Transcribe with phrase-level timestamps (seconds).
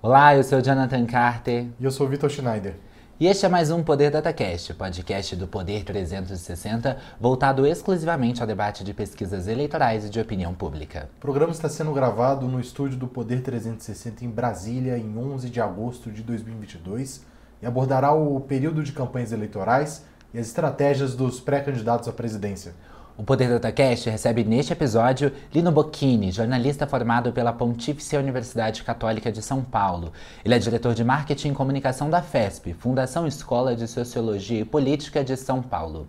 [0.00, 1.66] Olá, eu sou Jonathan Carter.
[1.80, 2.76] E eu sou Vitor Schneider.
[3.18, 8.84] E este é mais um Poder DataCast, podcast do Poder 360, voltado exclusivamente ao debate
[8.84, 11.10] de pesquisas eleitorais e de opinião pública.
[11.16, 15.60] O programa está sendo gravado no estúdio do Poder 360 em Brasília, em 11 de
[15.60, 17.24] agosto de 2022,
[17.60, 22.72] e abordará o período de campanhas eleitorais e as estratégias dos pré-candidatos à presidência.
[23.18, 29.42] O Poder DataCast recebe neste episódio Lino Bocchini, jornalista formado pela Pontífice Universidade Católica de
[29.42, 30.12] São Paulo.
[30.44, 35.24] Ele é diretor de Marketing e Comunicação da FESP, Fundação Escola de Sociologia e Política
[35.24, 36.06] de São Paulo.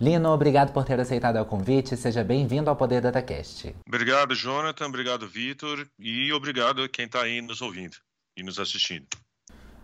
[0.00, 1.96] Lino, obrigado por ter aceitado o convite.
[1.96, 3.76] Seja bem-vindo ao Poder DataCast.
[3.86, 4.86] Obrigado, Jonathan.
[4.86, 5.86] Obrigado, Vitor.
[6.00, 7.96] E obrigado a quem está aí nos ouvindo
[8.36, 9.06] e nos assistindo.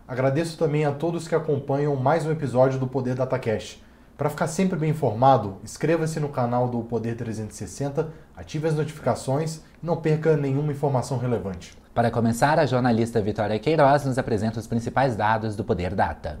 [0.05, 3.86] Agradeço também a todos que acompanham mais um episódio do Poder DataCast.
[4.17, 9.85] Para ficar sempre bem informado, inscreva-se no canal do Poder 360, ative as notificações e
[9.85, 11.77] não perca nenhuma informação relevante.
[11.93, 16.39] Para começar, a jornalista Vitória Queiroz nos apresenta os principais dados do Poder Data.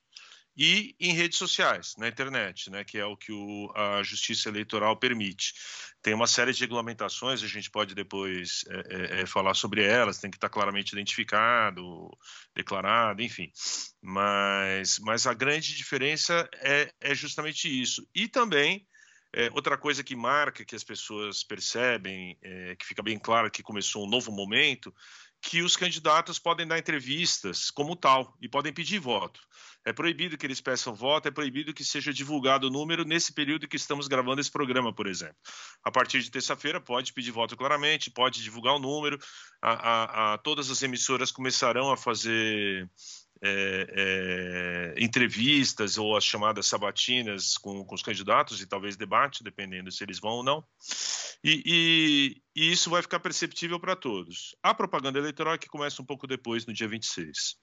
[0.62, 4.98] e em redes sociais, na internet, né, que é o que o, a Justiça Eleitoral
[4.98, 5.54] permite.
[6.02, 10.30] Tem uma série de regulamentações, a gente pode depois é, é, falar sobre elas, tem
[10.30, 12.10] que estar claramente identificado,
[12.54, 13.50] declarado, enfim.
[14.02, 18.06] Mas, mas a grande diferença é, é justamente isso.
[18.14, 18.86] E também
[19.32, 23.64] é, outra coisa que marca, que as pessoas percebem, é, que fica bem claro que
[23.64, 24.94] começou um novo momento,
[25.42, 29.40] que os candidatos podem dar entrevistas como tal e podem pedir voto.
[29.86, 33.68] É proibido que eles peçam voto, é proibido que seja divulgado o número nesse período
[33.68, 35.38] que estamos gravando esse programa, por exemplo.
[35.84, 39.18] A partir de terça-feira, pode pedir voto claramente, pode divulgar o número.
[39.62, 42.90] A, a, a, todas as emissoras começarão a fazer
[43.42, 49.92] é, é, entrevistas ou as chamadas sabatinas com, com, os candidatos e talvez debate, dependendo
[49.92, 50.64] se eles vão ou não.
[51.42, 54.56] E, e, isso vai ficar perceptível para todos.
[54.64, 57.56] A propaganda eleitoral é que começa um pouco depois, no dia 26.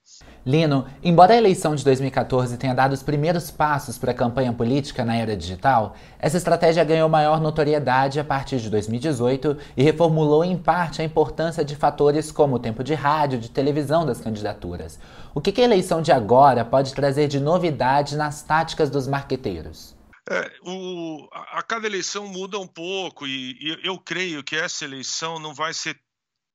[0.44, 5.04] Lino, embora a eleição de 2014 tenha dado os primeiros passos para a campanha política
[5.04, 10.56] na era digital, essa estratégia ganhou maior notoriedade a partir de 2018 e reformulou em
[10.56, 14.98] parte a importância de fatores como o tempo de rádio, de televisão das candidaturas.
[15.34, 19.95] O que a eleição de agora pode trazer de novidade nas táticas dos marqueteiros?
[20.28, 24.84] É, o, a, a, cada eleição muda um pouco e, e, eu creio que essa
[24.84, 26.00] eleição não vai ser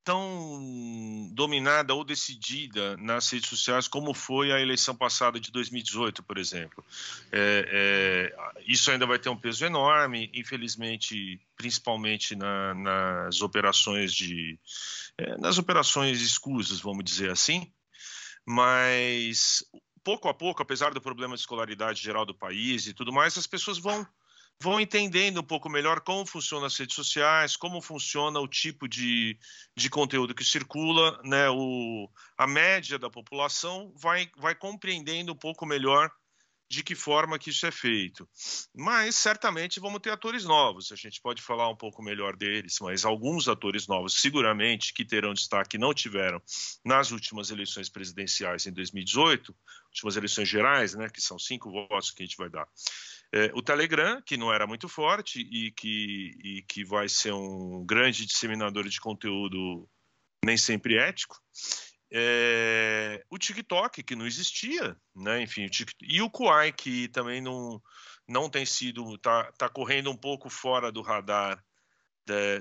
[0.03, 6.37] tão dominada ou decidida nas redes sociais como foi a eleição passada de 2018, por
[6.37, 6.83] exemplo.
[7.31, 14.59] É, é, isso ainda vai ter um peso enorme, infelizmente, principalmente na, nas operações de
[15.17, 17.71] é, nas operações escusas, vamos dizer assim.
[18.45, 19.63] Mas
[20.03, 23.47] pouco a pouco, apesar do problema de escolaridade geral do país e tudo mais, as
[23.47, 24.05] pessoas vão
[24.61, 29.37] vão entendendo um pouco melhor como funcionam as redes sociais, como funciona o tipo de,
[29.75, 31.49] de conteúdo que circula, né?
[31.49, 32.07] O,
[32.37, 36.11] a média da população vai, vai compreendendo um pouco melhor
[36.71, 38.25] de que forma que isso é feito.
[38.73, 40.89] Mas certamente vamos ter atores novos.
[40.93, 45.33] A gente pode falar um pouco melhor deles, mas alguns atores novos, seguramente, que terão
[45.33, 46.41] destaque, não tiveram
[46.85, 49.53] nas últimas eleições presidenciais em 2018,
[49.87, 52.65] últimas eleições gerais, né, que são cinco votos que a gente vai dar.
[53.33, 57.85] É, o Telegram, que não era muito forte e que, e que vai ser um
[57.85, 59.89] grande disseminador de conteúdo
[60.45, 61.37] nem sempre ético.
[62.13, 65.41] É, o TikTok, que não existia, né?
[65.41, 67.81] Enfim, o TikTok, e o Kuai, que também não,
[68.27, 71.63] não tem sido, está tá correndo um pouco fora do radar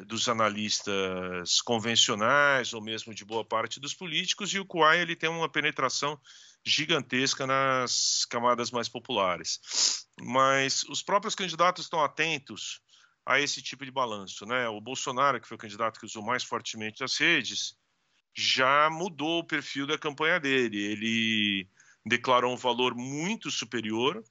[0.07, 5.29] dos analistas convencionais ou mesmo de boa parte dos políticos, e o Kuai ele tem
[5.29, 6.19] uma penetração
[6.65, 10.07] gigantesca nas camadas mais populares.
[10.21, 12.81] Mas os próprios candidatos estão atentos
[13.25, 14.69] a esse tipo de balanço, né?
[14.69, 17.77] O Bolsonaro, que foi o candidato que usou mais fortemente as redes,
[18.35, 20.79] já mudou o perfil da campanha dele.
[20.79, 21.69] Ele
[22.05, 24.23] declarou um valor muito superior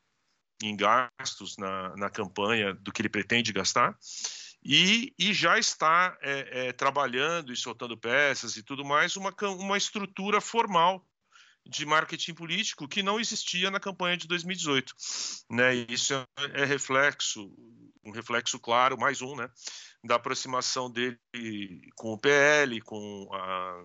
[0.62, 3.98] em gastos na, na campanha do que ele pretende gastar.
[4.63, 9.78] E, e já está é, é, trabalhando e soltando peças e tudo mais uma, uma
[9.78, 11.06] estrutura formal
[11.69, 14.94] de marketing político que não existia na campanha de 2018.
[15.51, 15.75] Né?
[15.89, 16.13] Isso
[16.54, 17.54] é, reflexo,
[18.04, 19.50] um reflexo claro, mais um, né?
[20.04, 21.19] da aproximação dele
[21.95, 23.83] com o PL, com a,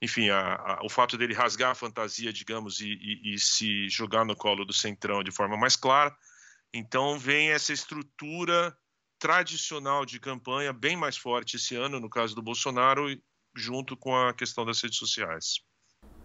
[0.00, 4.24] enfim, a, a, o fato dele rasgar a fantasia, digamos, e, e, e, se jogar
[4.24, 6.16] no colo do centrão de forma mais clara.
[6.72, 8.76] Então vem essa estrutura
[9.18, 13.08] tradicional de campanha bem mais forte esse ano, no caso do Bolsonaro,
[13.56, 15.67] junto com a questão das redes sociais.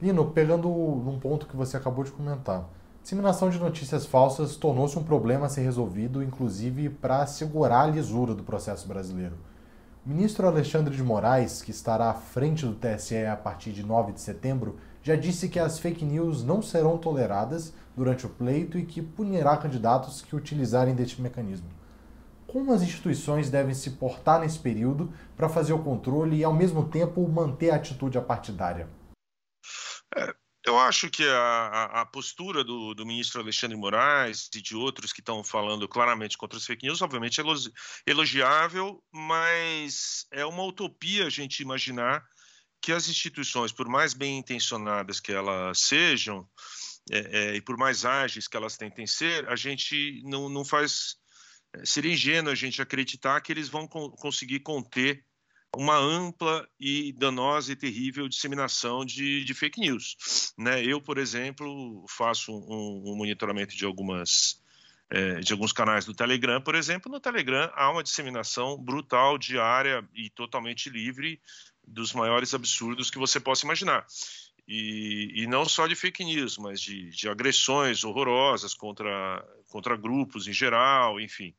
[0.03, 2.67] Lino, pegando num ponto que você acabou de comentar,
[3.01, 8.35] disseminação de notícias falsas tornou-se um problema a ser resolvido, inclusive para assegurar a lisura
[8.35, 9.37] do processo brasileiro.
[10.05, 14.11] O ministro Alexandre de Moraes, que estará à frente do TSE a partir de 9
[14.11, 18.83] de setembro, já disse que as fake news não serão toleradas durante o pleito e
[18.83, 21.69] que punirá candidatos que utilizarem deste mecanismo.
[22.45, 26.83] Como as instituições devem se portar nesse período para fazer o controle e, ao mesmo
[26.89, 28.85] tempo, manter a atitude apartidária?
[30.65, 35.19] Eu acho que a, a postura do, do, ministro Alexandre Moraes e de outros que
[35.19, 37.43] estão falando claramente contra as fake news, obviamente, é
[38.07, 42.23] elogiável, mas é uma utopia a gente imaginar
[42.81, 46.47] que as instituições, por mais bem intencionadas que elas sejam,
[47.11, 51.17] é, é, e por mais ágeis que elas tentem ser, a gente não, não faz.
[51.75, 55.25] É, seria ingênuo a gente acreditar que eles vão co conseguir conter
[55.75, 60.53] uma ampla e danosa e terrível disseminação de, de fake news.
[60.57, 60.83] Né?
[60.83, 64.61] Eu, por exemplo, faço um, um monitoramento de algumas
[65.09, 67.11] é, de alguns canais do Telegram, por exemplo.
[67.11, 71.39] No Telegram há uma disseminação brutal, diária e totalmente livre
[71.87, 74.05] dos maiores absurdos que você possa imaginar.
[74.67, 80.47] E, e, não só de fake news, mas de, de, agressões horrorosas contra, contra grupos
[80.47, 81.53] em geral, enfim.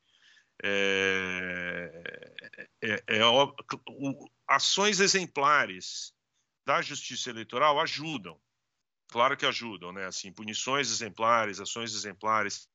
[0.63, 2.03] É,
[2.83, 6.13] é, é, o, ações exemplares
[6.65, 8.39] da justiça eleitoral ajudam,
[9.09, 10.07] claro que ajudam, né?
[10.07, 12.69] Assim, punições exemplares, ações exemplares.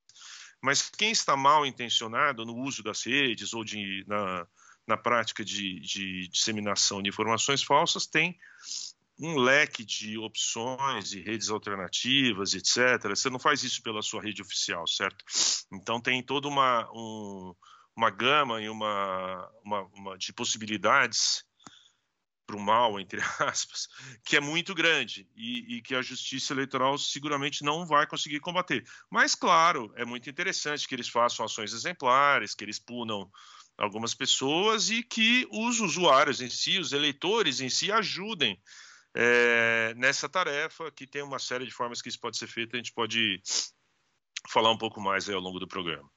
[0.62, 4.48] Mas quem está mal intencionado no uso das redes ou de, na,
[4.86, 8.38] na prática de, de disseminação de informações falsas tem
[9.20, 13.10] um leque de opções e redes alternativas, etc.
[13.10, 15.26] Você não faz isso pela sua rede oficial, certo?
[15.74, 17.54] Então tem toda uma, um,
[17.96, 21.44] uma gama e uma, uma, uma de possibilidades
[22.48, 23.88] para o mal, entre aspas,
[24.26, 28.84] que é muito grande e, e, que a justiça eleitoral seguramente não vai conseguir combater.
[29.12, 33.30] Mas, claro, é muito interessante que eles façam ações exemplares, que eles punam
[33.78, 38.60] algumas pessoas e que os usuários em si, os eleitores em si, ajudem
[39.16, 42.78] é, nessa tarefa, que tem uma série de formas que isso pode ser feito, a
[42.78, 43.42] gente pode
[44.48, 46.10] falar um pouco mais ao longo do programa.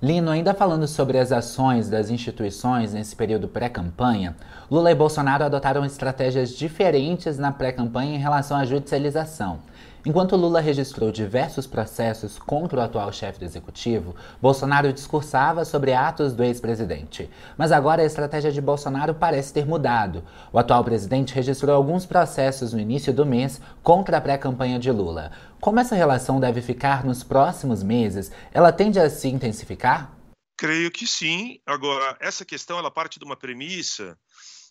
[0.00, 4.36] Lino, ainda falando sobre as ações das instituições nesse período pré-campanha,
[4.70, 9.60] Lula e Bolsonaro adotaram estratégias diferentes na pré-campanha em relação à judicialização.
[10.08, 16.32] Enquanto Lula registrou diversos processos contra o atual chefe do executivo, Bolsonaro discursava sobre atos
[16.32, 17.28] do ex-presidente.
[17.58, 20.24] Mas agora a estratégia de Bolsonaro parece ter mudado.
[20.50, 25.30] O atual presidente registrou alguns processos no início do mês contra a pré-campanha de Lula.
[25.60, 28.32] Como essa relação deve ficar nos próximos meses?
[28.50, 30.16] Ela tende a se intensificar?
[30.56, 31.60] Creio que sim.
[31.66, 34.18] Agora, essa questão ela parte de uma premissa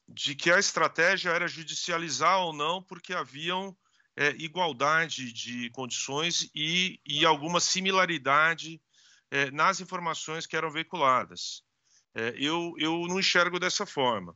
[0.10, 3.77] de que a estratégia era judicializar ou não, porque haviam
[4.18, 8.82] é, igualdade de condições e, e alguma similaridade
[9.30, 11.62] é, nas informações que eram veiculadas.
[12.16, 14.36] É, eu, eu não enxergo dessa forma.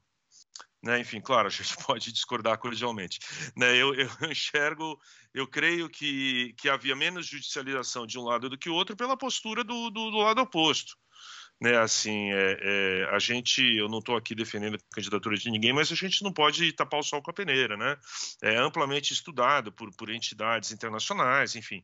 [0.84, 1.00] Né?
[1.00, 3.20] Enfim, claro, a gente pode discordar cordialmente.
[3.58, 3.76] Né?
[3.76, 5.00] Eu, eu, enxergo,
[5.34, 9.18] eu creio que, que havia menos judicialização de um lado do que o outro pela
[9.18, 10.96] postura do, do, do lado oposto.
[11.62, 15.72] Né, assim, é, é, a gente, eu não estou aqui defendendo a candidatura de ninguém,
[15.72, 17.98] mas a gente não pode tapar o sol com a peneira, né?
[18.42, 21.84] É amplamente estudado por, por entidades internacionais, enfim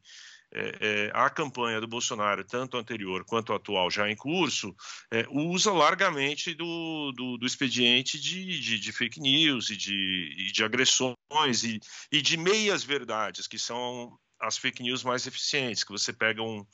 [0.51, 4.75] é, é, a campanha do Bolsonaro, tanto anterior quanto atual, já em curso,
[5.11, 10.63] é, usa largamente do, do, do expediente de, de, de, fake news e de, de
[10.63, 11.79] agressões e,
[12.11, 16.65] e de meias verdades, que são as fake news mais eficientes, que você pega um,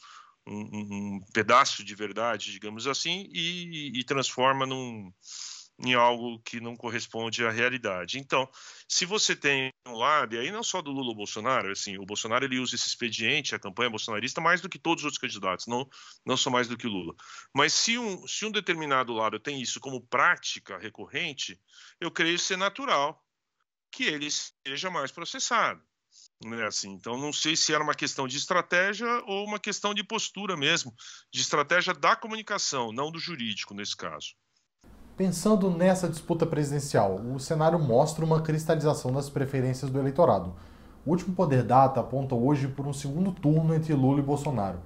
[0.48, 5.12] um, um pedaço de verdade, digamos assim, e, e transforma num
[5.80, 8.20] em algo que não corresponde à realidade.
[8.20, 8.48] Então,
[8.88, 12.06] se você tem um lado, e aí não só do Lula ou Bolsonaro, assim, o
[12.06, 15.68] Bolsonaro ele usa esse expediente, a campanha bolsonarista, mais do que todos os outros candidatos,
[15.68, 15.90] não,
[16.26, 17.16] não só mais do que o Lula.
[17.54, 21.60] Mas se um, se um determinado lado tem isso como prática recorrente,
[22.00, 23.24] eu creio ser natural
[23.92, 25.82] que ele seja mais processado.
[26.46, 30.04] Né, assim, então, não sei se era uma questão de estratégia ou uma questão de
[30.04, 30.94] postura mesmo,
[31.32, 34.36] de estratégia da comunicação, não do jurídico nesse caso.
[35.16, 40.56] Pensando nessa disputa presidencial, o cenário mostra uma cristalização das preferências do eleitorado.
[41.06, 44.80] O último Poder Data aponta hoje por um segundo turno entre Lula e Bolsonaro.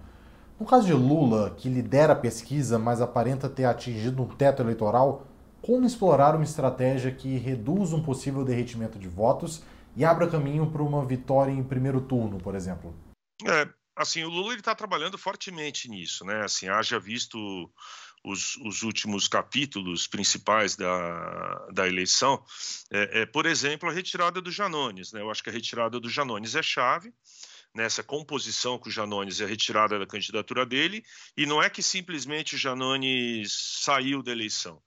[0.59, 5.25] No caso de Lula, que lidera a pesquisa, mas aparenta ter atingido um teto eleitoral,
[5.61, 9.63] como explorar uma estratégia que reduz um possível derretimento de votos
[9.97, 12.95] e abra caminho para uma vitória em primeiro turno, por exemplo?
[13.43, 16.43] É, assim, o Lula está trabalhando fortemente nisso, né?
[16.43, 17.37] Assim, haja visto
[18.23, 22.43] os, os últimos capítulos principais da, da eleição,
[22.91, 25.11] é, é, por exemplo, a retirada do Janones.
[25.11, 25.21] Né?
[25.21, 27.11] Eu acho que a retirada do Janones é chave
[27.73, 31.03] nessa composição com o Janones e a retirada da candidatura dele,
[31.35, 34.81] e não é que simplesmente o Janones saiu da eleição.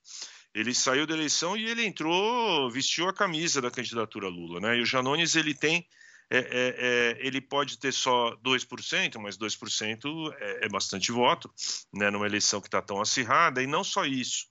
[0.54, 4.76] Ele saiu da eleição e ele entrou, vestiu a camisa da candidatura Lula, né?
[4.78, 5.86] E o Janones ele tem
[6.32, 6.44] é, é,
[6.78, 11.52] é, ele pode ter só 2%, mas 2% é, é bastante voto,
[11.92, 14.46] né, numa eleição que está tão acirrada, e não só isso.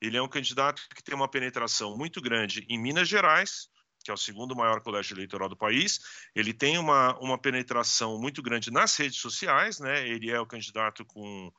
[0.00, 3.68] Ele é um candidato que tem uma penetração muito grande em Minas Gerais,
[4.02, 6.00] que é o segundo maior colégio eleitoral do país.
[6.34, 10.08] Ele tem uma, uma penetração muito grande nas redes sociais, né?
[10.08, 11.52] Ele é o candidato com,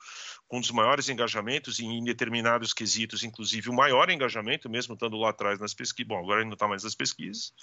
[0.48, 5.18] com um dos maiores engajamentos e em determinados quesitos, inclusive o maior engajamento, mesmo estando
[5.18, 6.08] lá atrás nas pesquisas.
[6.08, 7.54] Bom, agora ele não está mais nas pesquisas.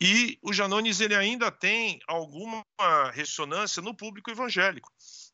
[0.00, 2.64] E o Janones ele ainda tem alguma
[3.12, 4.92] ressonância no público evangélico,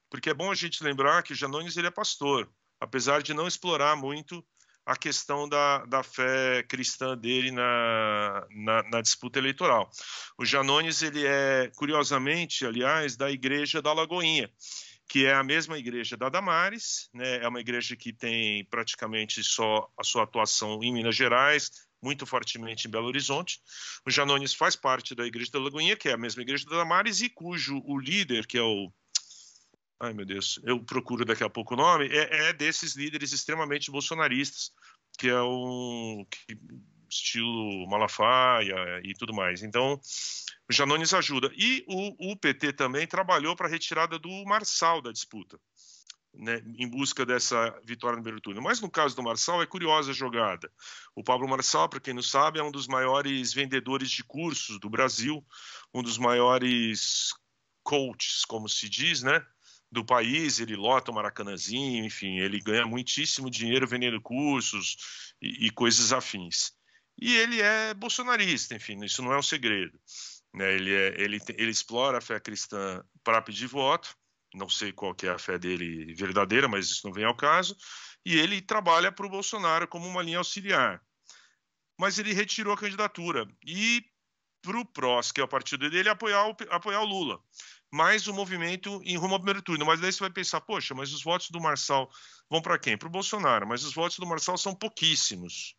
[0.09, 2.49] porque é bom a gente lembrar que o Janones ele é pastor,
[2.79, 4.45] apesar de não explorar muito
[4.91, 9.89] a questão da, da fé cristã dele na, na, na, disputa eleitoral.
[10.37, 14.51] O Janones ele é, curiosamente, aliás, da igreja da Lagoinha,
[15.09, 17.37] que é a mesma igreja da Damares, né?
[17.37, 21.71] é uma igreja que tem praticamente só a sua atuação em Minas Gerais,
[22.03, 23.61] muito fortemente em Belo Horizonte.
[24.05, 27.21] O Janones faz parte da Igreja da Lagoinha, que é a mesma Igreja da Damares,
[27.21, 28.93] e cujo o líder, que é o.
[30.01, 33.91] Ai, meu Deus, eu procuro daqui a pouco o nome, é, é desses líderes extremamente
[33.91, 34.73] bolsonaristas,
[35.19, 36.27] que é um.
[36.31, 36.59] Que,
[37.13, 39.65] estilo Malafaia e tudo mais.
[39.65, 40.01] Então,
[40.71, 41.51] Janones ajuda.
[41.57, 45.59] E o, o PT também trabalhou para a retirada do Marçal da disputa
[46.35, 48.63] né, em busca dessa vitória no primeiro turno.
[48.63, 50.71] Mas no caso do Marçal é curiosa a jogada.
[51.15, 54.89] O Pablo Marçal, para quem não sabe, é um dos maiores vendedores de cursos do
[54.89, 55.45] Brasil,
[55.93, 57.31] um dos maiores
[57.83, 59.45] coaches, como se diz, né?
[59.93, 64.97] Do país, ele lota o Maracanãzinho, enfim, ele ganha muitíssimo dinheiro vendendo cursos
[65.43, 66.73] e, e coisas afins.
[67.21, 69.99] E ele é bolsonarista, enfim, isso não é um segredo.
[70.55, 70.75] Né?
[70.75, 74.17] Ele, é, ele, ele explora a fé cristã para pedir voto,
[74.55, 77.77] não sei qual que é a fé dele verdadeira, mas isso não vem ao caso,
[78.25, 81.03] e ele trabalha para o Bolsonaro como uma linha auxiliar.
[81.99, 84.05] Mas ele retirou a candidatura e
[84.63, 87.41] para o PROS, que é o partido dele, apoiar o, apoiar o Lula.
[87.93, 89.85] Mais o um movimento em rumo ao primeiro turno.
[89.85, 92.09] Mas daí você vai pensar, poxa, mas os votos do Marçal
[92.49, 92.97] vão para quem?
[92.97, 93.67] Para o Bolsonaro.
[93.67, 95.75] Mas os votos do Marçal são pouquíssimos,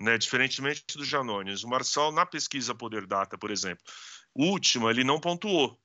[0.00, 0.18] né?
[0.18, 1.62] diferentemente do Janones.
[1.62, 3.84] O Marçal, na pesquisa Poder Data, por exemplo,
[4.34, 5.78] última, ele não pontuou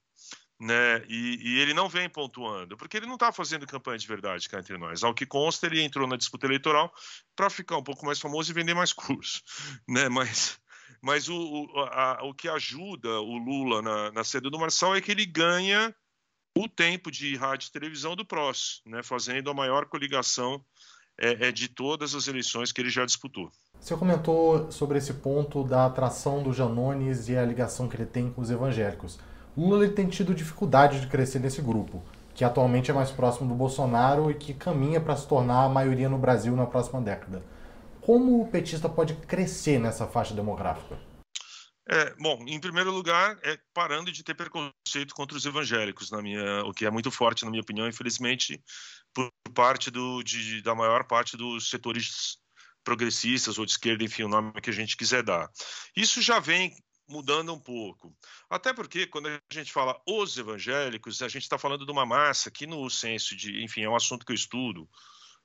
[0.60, 1.06] né?
[1.08, 4.60] E, e, ele não vem pontuando, porque ele não está fazendo campanha de verdade cá
[4.60, 5.04] entre nós.
[5.04, 6.94] Ao que consta, ele entrou na disputa eleitoral
[7.36, 9.42] para ficar um pouco mais famoso e vender mais curso,
[9.88, 10.10] né?
[10.10, 10.60] Mas,
[11.02, 15.02] mas o, o, a, o que ajuda o Lula na, na sede do Marçal é
[15.02, 15.94] que ele ganha
[16.58, 19.02] o tempo de rádio e televisão do PROS, né?
[19.04, 20.64] Fazendo a maior coligação
[21.18, 23.52] é, é de todas as eleições que ele já disputou.
[23.80, 28.30] Você comentou sobre esse ponto da atração do Janones e a ligação que ele tem
[28.30, 29.20] com os evangélicos.
[29.58, 32.04] Lula tem tido dificuldade de crescer nesse grupo,
[32.34, 36.10] que atualmente é mais próximo do Bolsonaro e que caminha para se tornar a maioria
[36.10, 37.44] no Brasil na próxima década.
[38.02, 41.00] Como o petista pode crescer nessa faixa demográfica?
[41.92, 46.64] É, bom, em primeiro lugar, é parando de ter preconceito contra os evangélicos, na minha,
[46.64, 48.62] o que é muito forte, na minha opinião, infelizmente,
[49.12, 52.38] por parte do, de, da maior parte dos setores
[52.84, 55.50] progressistas ou de esquerda, enfim, o nome que a gente quiser dar.
[55.96, 56.76] Isso já vem
[57.08, 58.16] mudando um pouco.
[58.48, 62.52] Até porque, quando a gente fala os evangélicos, a gente está falando de uma massa
[62.52, 64.88] que, no senso de, enfim, é um assunto que eu estudo,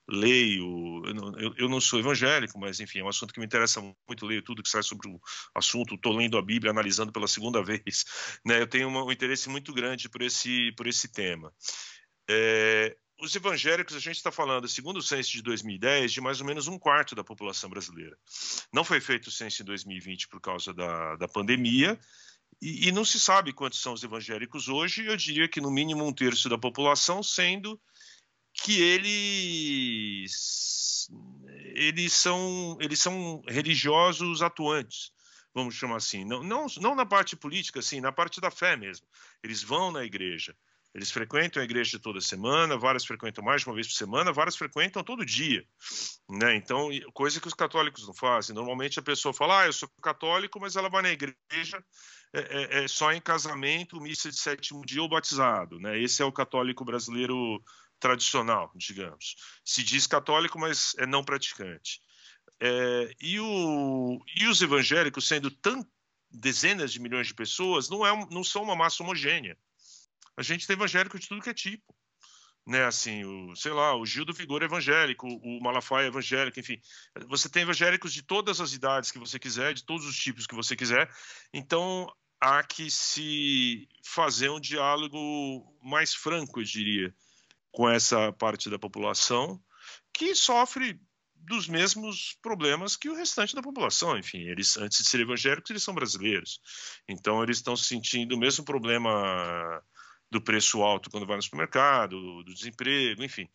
[0.08, 4.26] leio, eu eu não, sou evangélico, mas enfim, é um assunto que me interessa muito,
[4.26, 5.20] leio tudo que sai sobre o
[5.54, 8.04] assunto, estou lendo a Bíblia, analisando pela segunda vez,
[8.44, 8.60] né?
[8.60, 11.52] eu tenho uma, um interesse muito grande por esse, por esse tema.
[12.28, 16.46] É, os evangélicos, a gente está falando, segundo o censo de 2010, de mais ou
[16.46, 18.16] menos um quarto da população brasileira.
[18.72, 21.98] Não foi feito o censo em 2020 por causa da, da pandemia,
[22.60, 26.06] e, e não se sabe quantos são os evangélicos hoje, eu diria que no mínimo
[26.06, 27.80] um terço da população, sendo
[28.54, 30.30] que eles
[31.74, 35.12] eles são eles são religiosos atuantes
[35.52, 39.06] vamos chamar assim não, não não na parte política assim na parte da fé mesmo
[39.42, 40.56] eles vão na igreja
[40.94, 44.54] eles frequentam a igreja toda semana, várias frequentam mais de uma vez por semana, várias
[44.54, 45.66] frequentam todo dia.
[46.30, 46.54] Né?
[46.54, 48.54] Então, coisa que os católicos não fazem.
[48.54, 51.84] Normalmente a pessoa fala, ah, eu sou católico, mas ela vai na igreja
[52.32, 52.40] é,
[52.80, 55.80] é, é só em casamento, missa de sétimo dia ou batizado.
[55.80, 56.00] Né?
[56.00, 57.60] Esse é o católico brasileiro
[58.04, 59.34] tradicional, digamos.
[59.64, 62.02] Se diz católico, mas é não praticante.
[62.60, 65.50] É, e, o, e, os evangélicos, sendo
[66.30, 69.56] dezenas de milhões de pessoas, não, é, não são uma massa homogênea.
[70.36, 71.96] A gente tem evangélico de tudo que é tipo.
[72.66, 76.60] Né, assim, o, sei lá, o Gil do Vigor é evangélico, o Malafaia é evangélico,
[76.60, 76.78] enfim.
[77.28, 80.54] Você tem evangélicos de todas as idades que você quiser, de todos os tipos que
[80.54, 81.10] você quiser.
[81.54, 82.06] Então,
[82.38, 85.18] há que se fazer um diálogo
[85.82, 87.14] mais franco, eu diria,
[87.74, 89.60] com essa parte da população
[90.12, 90.98] que sofre
[91.34, 94.16] dos mesmos problemas que o restante da população.
[94.16, 96.60] Enfim, eles antes de serem evangélicos, eles são brasileiros.
[97.08, 99.82] Então, eles estão sentindo o mesmo problema
[100.30, 103.48] do preço alto quando vai no supermercado, do desemprego, enfim,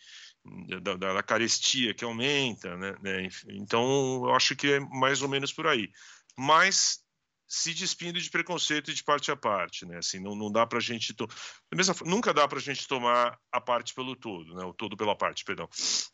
[0.82, 2.96] da, da, carestia que aumenta, né?
[3.02, 5.90] né então, eu acho que é mais ou menos por aí.
[6.38, 7.02] Mas
[7.50, 9.98] se despindo de preconceito de parte a parte, né?
[9.98, 11.28] Assim, não, não dá para a gente to...
[12.06, 14.64] nunca dá para a gente tomar a parte pelo todo, né?
[14.64, 15.68] O todo pela parte, perdão,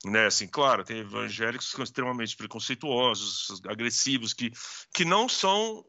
[0.05, 0.27] né?
[0.27, 4.49] Assim, claro, tem evangélicos que são extremamente preconceituosos, agressivos, que
[4.93, 5.83] que não são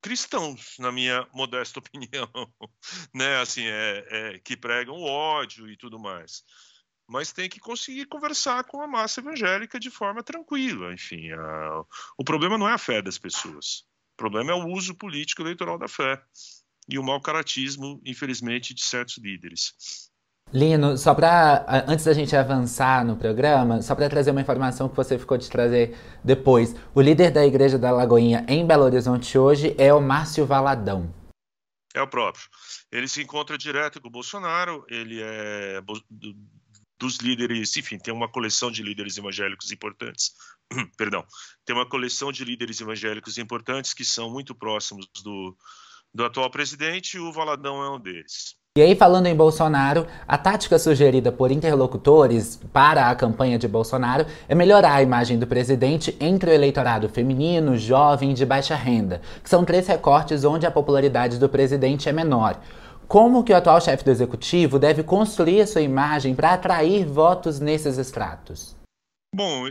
[0.00, 2.30] cristãos, na minha modesta opinião,
[3.12, 3.40] né?
[3.40, 6.44] Assim, é, é que pregam o ódio e tudo mais
[7.08, 10.92] mas tem que conseguir conversar com a massa evangélica de forma tranquila.
[10.92, 11.84] Enfim, a...
[12.18, 13.86] o problema não é a fé das pessoas.
[14.16, 16.18] O problema é o uso político eleitoral da fé
[16.88, 19.74] e o mau caratismo, infelizmente, de certos líderes.
[20.54, 24.96] Lino, só para antes da gente avançar no programa, só para trazer uma informação que
[24.96, 26.74] você ficou de trazer depois.
[26.94, 31.12] O líder da Igreja da Lagoinha em Belo Horizonte hoje é o Márcio Valadão.
[31.94, 32.48] É o próprio.
[32.90, 35.82] Ele se encontra direto com o Bolsonaro, ele é
[36.98, 40.32] dos líderes, enfim, tem uma coleção de líderes evangélicos importantes,
[40.96, 41.24] perdão,
[41.64, 45.56] tem uma coleção de líderes evangélicos importantes que são muito próximos do,
[46.12, 48.56] do atual presidente e o Valadão é um deles.
[48.76, 54.26] E aí, falando em Bolsonaro, a tática sugerida por interlocutores para a campanha de Bolsonaro
[54.46, 59.22] é melhorar a imagem do presidente entre o eleitorado feminino, jovem e de baixa renda,
[59.42, 62.60] que são três recortes onde a popularidade do presidente é menor.
[63.08, 67.58] Como que o atual chefe do executivo deve construir a sua imagem para atrair votos
[67.58, 68.76] nesses estratos?
[69.34, 69.66] Bom,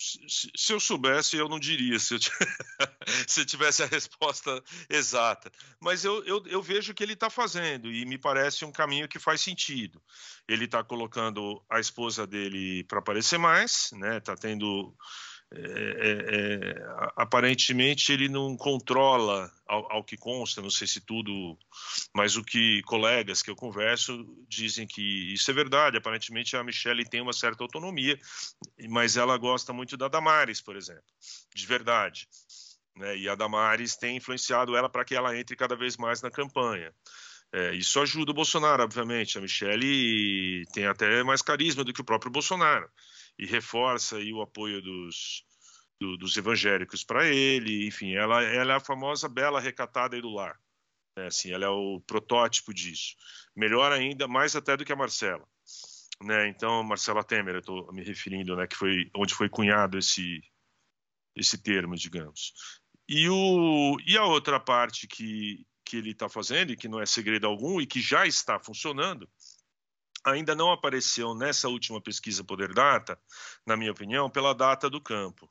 [0.00, 2.18] se eu soubesse, eu não diria se eu,
[3.28, 5.52] se tivesse a resposta exata.
[5.78, 9.18] Mas eu, eu, eu vejo que ele está fazendo e me parece um caminho que
[9.18, 10.00] faz sentido.
[10.48, 14.16] Ele está colocando a esposa dele para aparecer mais, né?
[14.16, 14.94] Está tendo
[15.52, 16.74] é, é, é,
[17.16, 21.58] aparentemente ele não controla, ao, ao, que consta, não sei se tudo,
[22.14, 25.96] mas o que colegas que eu converso dizem que isso é verdade.
[25.96, 28.16] Aparentemente a Michelle tem uma certa autonomia,
[28.88, 31.02] mas ela gosta muito da Damares, por exemplo,
[31.52, 32.28] de verdade.
[32.94, 33.18] Né?
[33.18, 36.94] E a Damares tem influenciado ela para que ela entre cada vez mais na campanha.
[37.52, 39.36] É, isso ajuda o Bolsonaro, obviamente.
[39.36, 42.88] A Michelle tem até mais carisma do que o próprio Bolsonaro
[43.40, 45.46] e reforça aí o apoio dos,
[45.98, 47.86] do, dos evangélicos para ele.
[47.86, 50.60] Enfim, ela, ela, é a famosa bela recatada do lar.
[51.16, 51.26] Né?
[51.26, 53.16] Assim, ela é o protótipo disso.
[53.56, 55.48] Melhor ainda, mais até do que a Marcela.
[56.22, 56.48] Né?
[56.48, 60.42] Então, Marcela Temer, eu estou me referindo, né, que foi onde foi cunhado esse
[61.34, 62.52] esse termo, digamos.
[63.08, 67.06] E, o, e a outra parte que, que ele está fazendo, e que não é
[67.06, 69.30] segredo algum, e que já está funcionando,
[70.24, 73.18] ainda não apareceu nessa última pesquisa Poder Data,
[73.66, 75.50] na minha opinião, pela data do campo.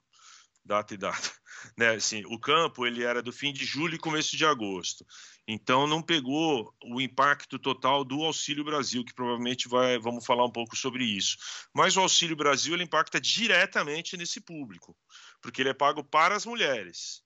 [0.64, 1.32] Data e data.
[1.78, 1.90] Né?
[1.90, 5.06] Assim, o campo ele era do fim de julho e começo de agosto.
[5.46, 10.52] Então não pegou o impacto total do Auxílio Brasil, que provavelmente vai, vamos falar um
[10.52, 11.36] pouco sobre isso.
[11.76, 14.96] Mas o Auxílio Brasil ele impacta diretamente nesse público,
[15.42, 17.24] porque ele é pago para as mulheres.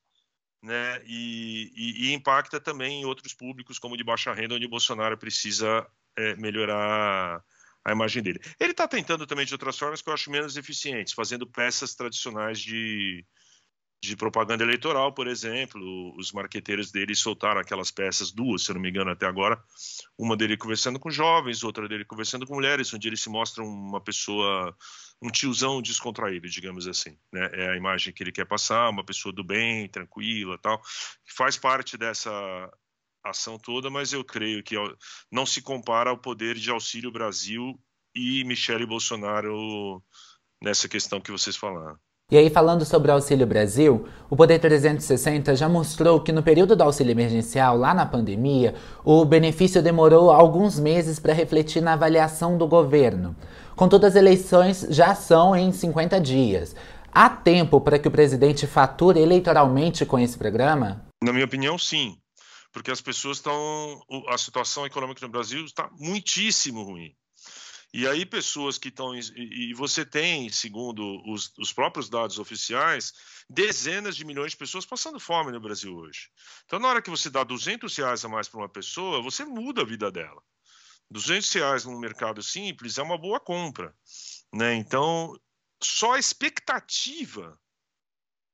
[0.59, 0.99] Né?
[1.05, 5.85] E, e, e impacta também em outros públicos, como de baixa renda, onde Bolsonaro precisa
[6.17, 7.43] é, melhorar
[7.85, 8.39] a imagem dele.
[8.59, 12.59] Ele está tentando também de outras formas que eu acho menos eficientes, fazendo peças tradicionais
[12.59, 13.25] de,
[14.01, 15.81] de propaganda eleitoral, por exemplo.
[16.17, 19.61] Os marqueteiros dele soltaram aquelas peças, duas, se eu não me engano, até agora.
[20.17, 23.99] Uma dele conversando com jovens, outra dele conversando com mulheres, onde ele se mostra uma
[23.99, 24.73] pessoa,
[25.21, 27.17] um tiozão descontraído, digamos assim.
[27.33, 27.49] Né?
[27.51, 30.81] É a imagem que ele quer passar, uma pessoa do bem, tranquila tal.
[31.35, 32.31] Faz parte dessa
[33.23, 34.75] ação toda, mas eu creio que
[35.31, 37.79] não se compara ao poder de Auxílio Brasil
[38.15, 40.03] e Michele Bolsonaro
[40.61, 41.97] nessa questão que vocês falaram.
[42.31, 46.75] E aí, falando sobre o Auxílio Brasil, o Poder 360 já mostrou que no período
[46.75, 52.57] do auxílio emergencial, lá na pandemia, o benefício demorou alguns meses para refletir na avaliação
[52.57, 53.35] do governo.
[53.75, 56.75] Contudo, as eleições já são em 50 dias.
[57.11, 61.05] Há tempo para que o presidente fature eleitoralmente com esse programa?
[61.21, 62.17] Na minha opinião, sim
[62.73, 64.03] porque as pessoas estão.
[64.27, 67.15] A situação econômica no Brasil está muitíssimo ruim.
[67.93, 69.15] E aí, pessoas que estão.
[69.15, 73.13] E você tem, segundo os, os, próprios dados oficiais,
[73.47, 76.29] dezenas de milhões de pessoas passando fome no Brasil hoje.
[76.65, 79.83] Então, na hora que você dá 200 reais a mais para uma pessoa, você muda
[79.83, 80.41] a vida dela.
[81.11, 83.95] 200 reais num mercado simples é uma boa compra.
[84.51, 84.73] Né?
[84.73, 85.39] Então,
[85.79, 87.59] só a expectativa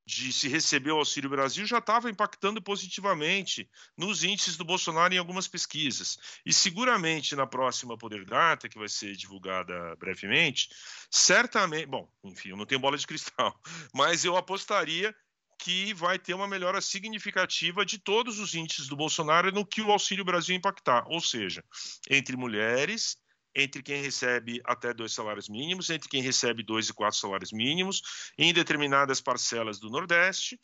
[0.10, 5.20] de se receber o Auxílio Brasil já estava impactando positivamente nos índices do Bolsonaro em
[5.20, 6.18] algumas pesquisas.
[6.44, 10.68] E seguramente na próxima Poder Data, que vai ser divulgada brevemente,
[11.12, 11.86] certamente.
[11.86, 13.56] Bom, enfim, eu não tenho bola de cristal,
[13.94, 15.16] mas eu apostaria
[15.60, 19.92] que vai ter uma melhora significativa de todos os índices do Bolsonaro no que o
[19.92, 21.64] Auxílio Brasil impactar, ou seja,
[22.10, 23.16] entre mulheres
[23.56, 28.02] entre quem recebe até dois salários mínimos, entre quem recebe dois e quatro salários mínimos,
[28.38, 30.60] em determinadas parcelas do Nordeste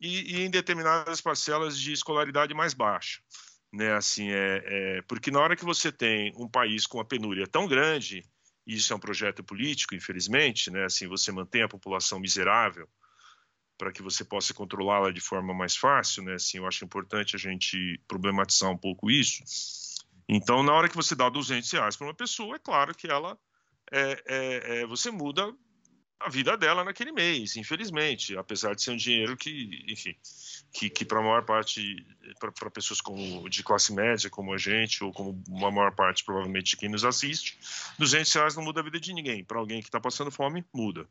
[0.00, 3.20] e, e em determinadas parcelas de escolaridade mais baixa.
[3.72, 7.44] Né, assim, é, é, porque na hora que você tem um país com uma penúria
[7.44, 8.24] tão grande,
[8.64, 12.88] e isso é um projeto político, infelizmente, né, assim, você mantém a população miserável
[13.76, 17.38] para que você possa controlá-la de forma mais fácil, né, assim, eu acho importante a
[17.38, 19.42] gente problematizar um pouco isso,
[20.28, 23.38] então, na hora que você dá 200 reais para uma pessoa, é claro que ela
[23.92, 25.54] é, é, é, você muda
[26.20, 30.14] a vida dela naquele mês, infelizmente, apesar de ser um dinheiro que, enfim,
[30.72, 31.96] que, que para a maior parte,
[32.38, 36.70] para pessoas como, de classe média, como a gente, ou como uma maior parte, provavelmente,
[36.70, 37.58] de quem nos assiste,
[37.98, 39.44] 200 reais não muda a vida de ninguém.
[39.44, 41.06] Para alguém que está passando fome, muda.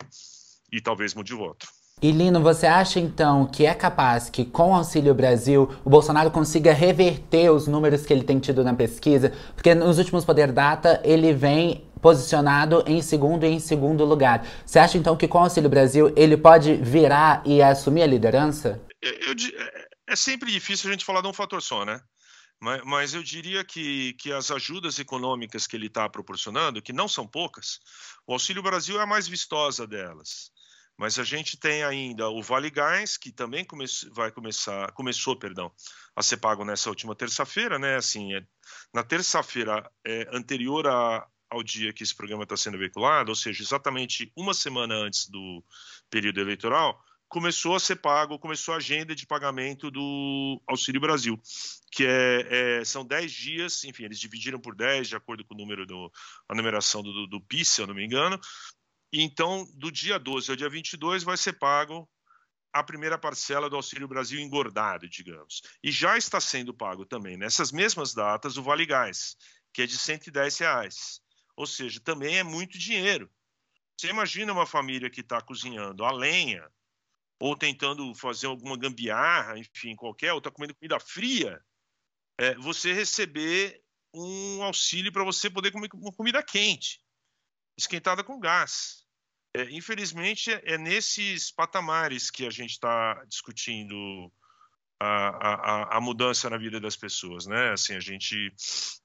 [0.72, 1.68] E talvez mude o voto.
[2.02, 6.30] E Lino, você acha então que é capaz que com o Auxílio Brasil o Bolsonaro
[6.32, 9.32] consiga reverter os números que ele tem tido na pesquisa?
[9.56, 14.46] Porque nos últimos Poder Data ele vem posicionado em segundo e em segundo lugar.
[14.66, 18.82] Você acha então que com o Auxílio Brasil ele pode virar e assumir a liderança?
[19.02, 19.36] Eu, eu,
[20.08, 22.02] é sempre difícil a gente falar de um fator só, né?
[22.60, 27.08] Mas, mas eu diria que, que as ajudas econômicas que ele está proporcionando, que não
[27.08, 27.80] são poucas,
[28.28, 30.52] o Auxílio Brasil é a mais vistosa delas.
[30.98, 35.72] Mas a gente tem ainda o Vale Gás, que também come vai começar, começou, perdão,
[36.16, 37.96] a ser pago nessa última terça-feira, né?
[37.96, 38.46] Assim, é,
[38.94, 43.64] na terça-feira é, anterior a, ao dia que esse programa está sendo veiculado, ou seja,
[43.64, 45.64] exatamente uma semana antes do
[46.10, 51.42] período eleitoral, começou a ser pago, começou a agenda de pagamento do Auxílio Brasil,
[51.92, 55.58] que é, é são 10 dias, enfim, eles dividiram por 10, de acordo com o
[55.58, 56.12] número do,
[56.48, 58.40] a numeração do, do, do PIS, se eu não me engano,
[59.22, 62.10] então, do dia 12 ao dia 22 vai ser pago
[62.74, 65.62] a primeira parcela do Auxílio Brasil engordado, digamos.
[65.84, 69.38] E já está sendo pago também, nessas mesmas datas, o Vale Gás,
[69.72, 71.22] que é de 110 reais.
[71.56, 73.30] Ou seja, também é muito dinheiro.
[73.96, 76.68] Você imagina uma família que está cozinhando a lenha,
[77.40, 81.64] ou tentando fazer alguma gambiarra, enfim, qualquer, ou está comendo comida fria,
[82.40, 87.02] é, você receber um auxílio para você poder comer uma comida quente,
[87.78, 89.03] esquentada com gás.
[89.56, 94.32] É, infelizmente, é nesses patamares que a gente está discutindo
[95.00, 97.72] a, a, a, mudança na vida das pessoas, né?
[97.72, 98.52] Assim, a gente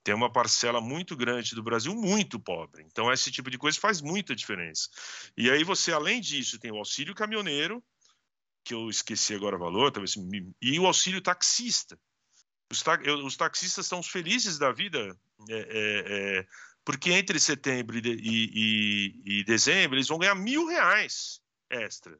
[0.03, 2.83] tem uma parcela muito grande do Brasil muito pobre.
[2.85, 4.89] Então, esse tipo de coisa faz muita diferença.
[5.37, 7.83] E aí você, além disso, tem o auxílio caminhoneiro,
[8.65, 10.15] que eu esqueci agora o valor, talvez,
[10.63, 11.99] e o auxílio taxista.
[12.71, 15.17] Os, ta, os taxistas estão felizes da vida
[15.49, 16.47] é, é, é
[16.89, 22.19] Porque entre setembro e, e, e dezembro eles vão ganhar mil reais extra.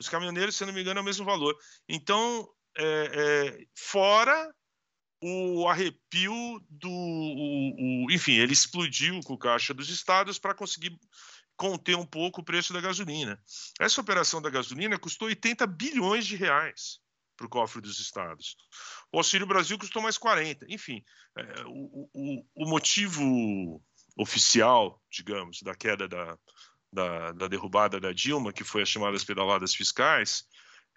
[0.00, 1.54] Os caminhoneiros, se não me engano, é o mesmo valor.
[1.86, 4.50] Então, é, é, fora
[5.22, 6.32] o arrepio
[6.70, 6.88] do.
[6.88, 10.98] O, o, enfim, ele explodiu com o caixa dos estados para conseguir
[11.54, 13.38] conter um pouco o preço da gasolina.
[13.78, 16.98] Essa operação da gasolina custou 80 bilhões de reais
[17.36, 18.56] para o cofre dos estados.
[19.12, 20.66] O Auxílio Brasil custou mais 40.
[20.68, 21.04] Enfim,
[21.36, 23.82] é, o, o, o, motivo
[24.18, 26.36] oficial, digamos, da queda da,
[26.92, 30.44] da, da, derrubada da Dilma, que foi as chamadas pedaladas fiscais,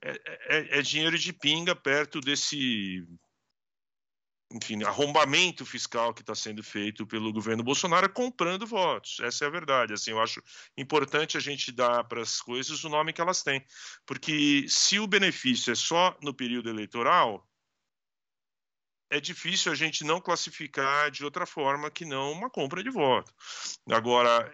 [0.03, 0.12] é,
[0.49, 3.07] é, é dinheiro de pinga perto desse
[4.53, 9.19] enfim, arrombamento fiscal que está sendo feito pelo governo Bolsonaro comprando votos.
[9.21, 9.93] Essa é a verdade.
[9.93, 10.41] Assim, eu acho
[10.77, 13.65] importante a gente dar para as coisas o nome que elas têm,
[14.05, 17.47] porque se o benefício é só no período eleitoral,
[19.12, 23.32] é difícil a gente não classificar de outra forma que não uma compra de voto.
[23.91, 24.50] Agora,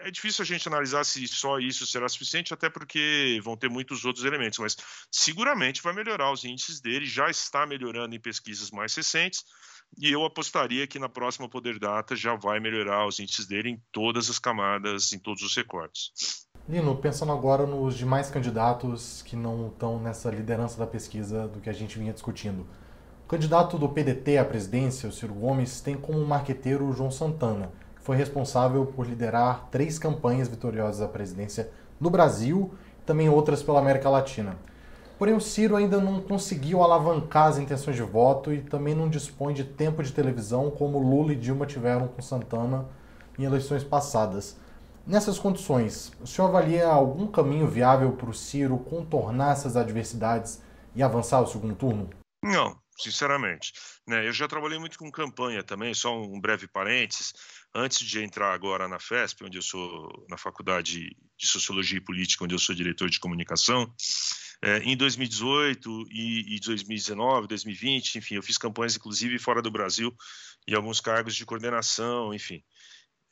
[0.00, 4.04] é difícil a gente analisar se só isso será suficiente, até porque vão ter muitos
[4.04, 4.76] outros elementos, mas
[5.10, 9.42] seguramente vai melhorar os índices dele, já está melhorando em pesquisas mais recentes,
[9.96, 13.82] e eu apostaria que na próxima Poder Data já vai melhorar os índices dele em
[13.90, 16.12] todas as camadas, em todos os recortes.
[16.68, 21.70] Lino, pensando agora nos demais candidatos que não estão nessa liderança da pesquisa do que
[21.70, 22.68] a gente vinha discutindo.
[23.28, 27.70] O candidato do PDT à presidência, o Ciro Gomes, tem como marqueteiro o João Santana
[28.00, 33.80] foi responsável por liderar três campanhas vitoriosas à presidência no Brasil e também outras pela
[33.80, 34.56] América Latina.
[35.18, 39.52] Porém, o Ciro ainda não conseguiu alavancar as intenções de voto e também não dispõe
[39.52, 42.86] de tempo de televisão como Lula e Dilma tiveram com Santana
[43.38, 44.56] em eleições passadas.
[45.06, 50.62] Nessas condições, o senhor avalia algum caminho viável para o Ciro contornar essas adversidades
[50.96, 52.08] e avançar ao segundo turno?
[52.42, 53.72] Não, sinceramente.
[54.06, 54.26] Né?
[54.26, 57.32] Eu já trabalhei muito com campanha também, só um breve parênteses
[57.74, 62.44] antes de entrar agora na FESP, onde eu sou na Faculdade de Sociologia e Política,
[62.44, 63.92] onde eu sou diretor de comunicação,
[64.60, 70.14] é, em 2018 e, e 2019, 2020, enfim, eu fiz campanhas inclusive fora do Brasil
[70.66, 72.62] e alguns cargos de coordenação, enfim.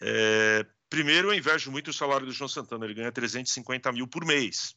[0.00, 4.24] É, primeiro, eu invejo muito o salário do João Santana, ele ganha 350 mil por
[4.24, 4.76] mês.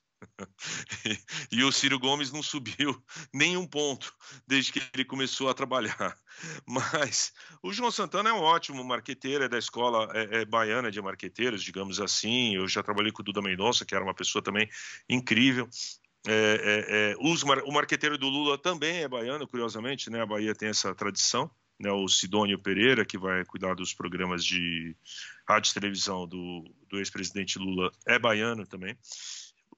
[1.51, 3.01] E o Ciro Gomes não subiu
[3.33, 4.13] nenhum ponto
[4.47, 6.17] desde que ele começou a trabalhar.
[6.65, 11.01] Mas o João Santana é um ótimo marqueteiro, é da escola é, é baiana de
[11.01, 12.55] marqueteiros, digamos assim.
[12.55, 14.69] Eu já trabalhei com o Duda Mendonça, que era uma pessoa também
[15.07, 15.69] incrível.
[16.27, 20.21] É, é, é os, o marqueteiro do Lula também é baiano, curiosamente, né?
[20.21, 21.49] A Bahia tem essa tradição.
[21.81, 24.93] Né, o Sidônio Pereira, que vai cuidar dos programas de
[25.47, 28.97] rádio e televisão do, do ex-presidente Lula, é baiano também.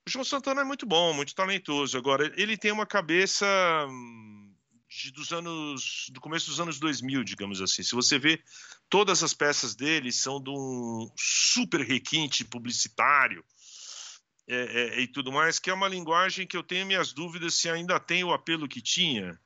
[0.07, 1.97] João Santana é muito bom, muito talentoso.
[1.97, 3.45] Agora, ele tem uma cabeça
[3.87, 4.53] hum,
[4.89, 7.83] de, dos anos do começo dos anos 2000, digamos assim.
[7.83, 8.43] Se você vê
[8.89, 13.43] todas as peças dele são de um super requinte publicitário
[14.47, 17.69] é, é, e tudo mais, que é uma linguagem que eu tenho minhas dúvidas se
[17.69, 19.39] ainda tem o apelo que tinha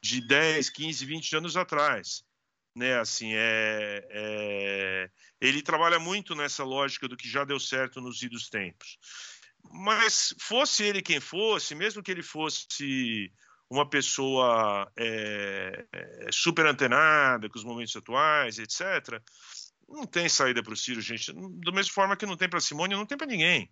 [0.00, 2.24] de 10, 15, 20 anos atrás.
[2.74, 8.22] Né, assim, é, é, ele trabalha muito nessa lógica do que já deu certo nos
[8.22, 8.98] idos tempos.
[9.70, 13.32] Mas fosse ele quem fosse, mesmo que ele fosse
[13.70, 19.22] uma pessoa é, é, super antenada com os momentos atuais, etc.,
[19.88, 21.32] não tem saída para o Ciro, gente.
[21.64, 23.70] Da mesma forma que não tem para Simone, não tem para ninguém.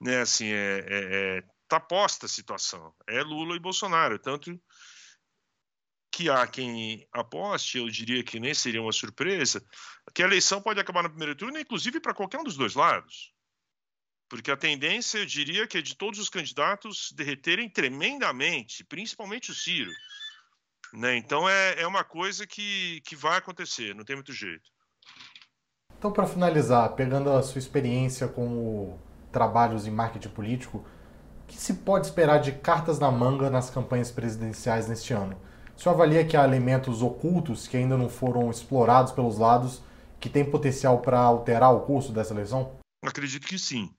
[0.00, 0.20] Né?
[0.20, 2.94] Assim, é, é, é, tá posta a situação.
[3.08, 4.18] É Lula e Bolsonaro.
[4.18, 4.60] Tanto
[6.12, 9.64] que há quem aposte, eu diria que nem seria uma surpresa,
[10.14, 13.32] que a eleição pode acabar no primeiro turno, inclusive para qualquer um dos dois lados.
[14.30, 19.54] Porque a tendência, eu diria, que é de todos os candidatos derreterem tremendamente, principalmente o
[19.54, 19.90] Ciro.
[20.94, 21.16] Né?
[21.16, 24.70] Então é, é uma coisa que, que vai acontecer, não tem muito jeito.
[25.98, 29.00] Então, para finalizar, pegando a sua experiência como
[29.32, 34.12] trabalhos em marketing político, o que se pode esperar de cartas na manga nas campanhas
[34.12, 35.36] presidenciais neste ano?
[35.76, 39.82] O senhor avalia que há elementos ocultos que ainda não foram explorados pelos lados
[40.20, 42.78] que têm potencial para alterar o curso dessa eleição?
[43.04, 43.92] Acredito que sim.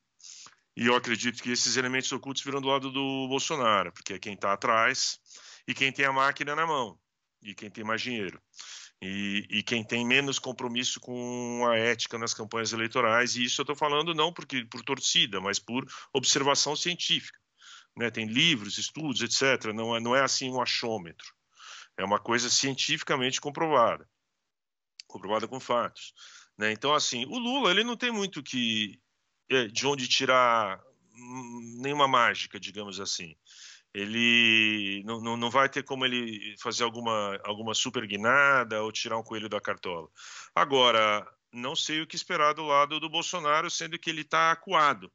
[0.75, 4.33] E eu acredito que esses elementos ocultos viram do lado do Bolsonaro, porque é quem
[4.33, 5.19] está atrás
[5.67, 6.97] e quem tem a máquina na mão,
[7.41, 8.41] e quem tem mais dinheiro.
[9.01, 13.63] E, e, quem tem menos compromisso com a ética nas campanhas eleitorais, e isso eu
[13.63, 17.39] estou falando não porque por torcida, mas por observação científica.
[17.97, 18.11] Né?
[18.11, 19.73] Tem livros, estudos, etc.
[19.73, 21.33] Não é, não é assim um achômetro.
[21.97, 24.07] É uma coisa cientificamente comprovada,
[25.07, 26.13] comprovada com fatos.
[26.55, 26.71] Né?
[26.71, 28.99] Então, assim, o Lula ele não tem muito que
[29.71, 30.81] de onde tirar
[31.77, 33.35] nenhuma mágica, digamos assim.
[33.93, 39.17] Ele não, não, não vai ter como ele fazer alguma, alguma super guinada ou tirar
[39.17, 40.07] um coelho da cartola.
[40.55, 45.11] Agora, não sei o que esperar do lado do Bolsonaro, sendo que ele está acuado.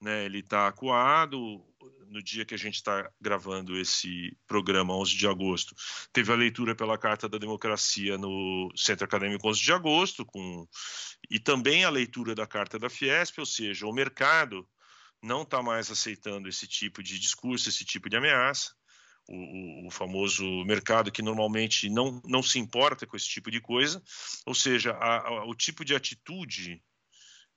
[0.00, 0.24] Né?
[0.24, 1.66] Ele está acuado.
[2.10, 5.76] No dia que a gente está gravando esse programa, 11 de agosto,
[6.12, 10.66] teve a leitura pela Carta da Democracia no Centro Acadêmico 11 de agosto, com...
[11.30, 14.68] e também a leitura da Carta da Fiesp, ou seja, o mercado
[15.22, 18.74] não está mais aceitando esse tipo de discurso, esse tipo de ameaça.
[19.28, 24.02] O, o, famoso mercado que normalmente não, não se importa com esse tipo de coisa,
[24.44, 26.82] ou seja, a, a, o tipo de atitude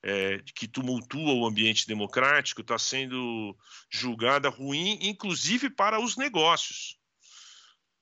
[0.04, 3.56] é, que tumultua o ambiente democrático está sendo
[3.90, 6.98] julgada ruim, inclusive para os negócios.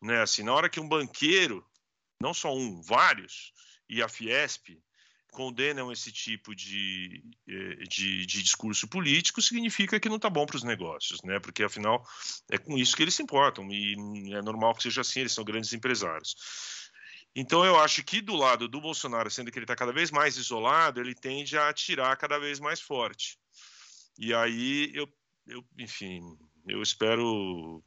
[0.02, 0.20] Né?
[0.20, 1.64] Assim, na hora que um banqueiro,
[2.20, 3.52] não só um, vários,
[3.88, 4.76] e a Fiesp
[5.30, 10.56] condenam esse tipo de, eh, de, de discurso político, significa que não está bom para
[10.56, 11.38] os negócios, né?
[11.40, 12.06] Porque afinal
[12.50, 13.94] é com isso que eles se importam e
[14.34, 15.20] é normal que seja assim.
[15.20, 16.34] Eles são grandes empresários.
[17.34, 20.36] Então eu acho que do lado do Bolsonaro, sendo que ele está cada vez mais
[20.36, 23.38] isolado, ele tende a atirar cada vez mais forte.
[24.18, 25.08] E aí eu,
[25.46, 26.20] eu enfim,
[26.66, 27.82] eu espero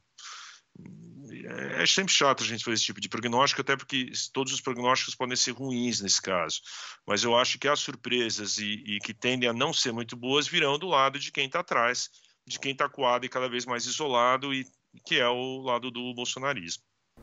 [1.28, 4.60] é, é sempre chato a gente fazer esse tipo de prognóstico, até porque todos os
[4.60, 6.60] prognósticos podem ser ruins nesse caso.
[7.06, 10.46] Mas eu acho que as surpresas e, e que tendem a não ser muito boas
[10.46, 12.10] virão do lado de quem está atrás,
[12.46, 14.66] de quem está coado e cada vez mais isolado, e
[15.04, 16.82] que é o lado do bolsonarismo.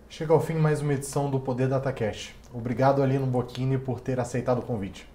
[0.10, 2.36] Chega ao fim mais uma edição do Poder DataCast.
[2.54, 5.08] Obrigado, Alino Bocchini, por ter aceitado o convite.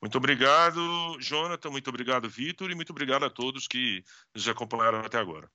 [0.00, 0.80] Muito obrigado,
[1.20, 1.70] Jonathan.
[1.70, 2.70] Muito obrigado, Vitor.
[2.70, 4.02] E muito obrigado a todos que
[4.34, 5.48] nos acompanharam até agora.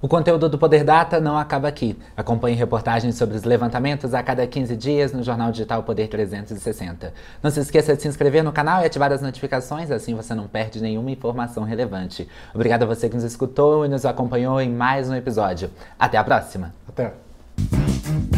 [0.00, 1.96] O conteúdo do Poder Data não acaba aqui.
[2.16, 7.14] Acompanhe reportagens sobre os levantamentos a cada 15 dias no jornal digital Poder 360.
[7.42, 10.46] Não se esqueça de se inscrever no canal e ativar as notificações, assim você não
[10.46, 12.28] perde nenhuma informação relevante.
[12.52, 15.70] Obrigado a você que nos escutou e nos acompanhou em mais um episódio.
[15.98, 16.74] Até a próxima!
[16.86, 17.23] Até!
[17.56, 18.33] Thank you.